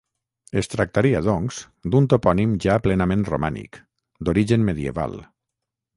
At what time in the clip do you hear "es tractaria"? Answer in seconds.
0.61-1.19